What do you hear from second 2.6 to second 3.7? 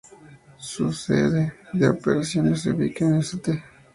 se ubica en St.